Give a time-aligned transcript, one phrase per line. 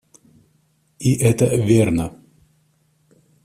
[1.09, 2.19] И это верно.